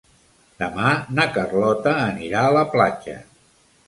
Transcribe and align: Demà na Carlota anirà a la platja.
Demà 0.61 0.93
na 1.19 1.25
Carlota 1.35 1.93
anirà 2.05 2.41
a 2.47 2.55
la 2.57 2.65
platja. 2.73 3.15